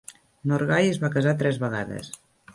[0.51, 2.13] Norgay es va casar tres vegades.